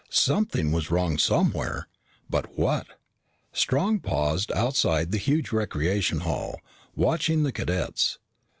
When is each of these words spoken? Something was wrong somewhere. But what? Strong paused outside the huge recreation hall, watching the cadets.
Something 0.09 0.71
was 0.71 0.89
wrong 0.89 1.19
somewhere. 1.19 1.87
But 2.27 2.57
what? 2.57 2.87
Strong 3.53 3.99
paused 3.99 4.51
outside 4.53 5.11
the 5.11 5.19
huge 5.19 5.51
recreation 5.51 6.21
hall, 6.21 6.59
watching 6.95 7.43
the 7.43 7.51
cadets. 7.51 8.17